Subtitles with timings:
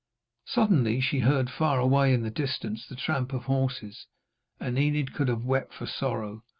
[0.47, 4.07] Suddenly she heard far away in the distance the tramp of horses,
[4.59, 6.43] and Enid could have wept for sorrow.